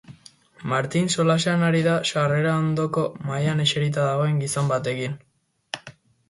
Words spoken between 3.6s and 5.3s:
eserita dagoen gizon batekin.